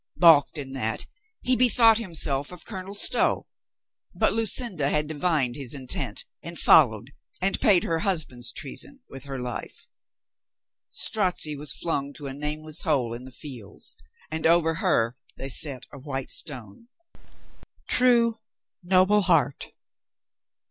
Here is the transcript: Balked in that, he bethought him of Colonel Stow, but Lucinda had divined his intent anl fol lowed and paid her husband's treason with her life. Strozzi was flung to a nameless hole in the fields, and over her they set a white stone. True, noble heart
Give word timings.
Balked 0.17 0.57
in 0.57 0.73
that, 0.73 1.05
he 1.43 1.55
bethought 1.55 1.99
him 1.99 2.13
of 2.27 2.65
Colonel 2.65 2.95
Stow, 2.95 3.45
but 4.15 4.33
Lucinda 4.33 4.89
had 4.89 5.07
divined 5.07 5.55
his 5.55 5.75
intent 5.75 6.25
anl 6.43 6.57
fol 6.57 6.89
lowed 6.91 7.11
and 7.39 7.61
paid 7.61 7.83
her 7.83 7.99
husband's 7.99 8.51
treason 8.51 9.01
with 9.07 9.25
her 9.25 9.39
life. 9.39 9.85
Strozzi 10.89 11.55
was 11.55 11.71
flung 11.77 12.13
to 12.13 12.25
a 12.25 12.33
nameless 12.33 12.81
hole 12.81 13.13
in 13.13 13.25
the 13.25 13.31
fields, 13.31 13.95
and 14.31 14.47
over 14.47 14.73
her 14.81 15.15
they 15.37 15.49
set 15.49 15.85
a 15.93 15.99
white 15.99 16.31
stone. 16.31 16.87
True, 17.87 18.39
noble 18.81 19.21
heart 19.21 19.65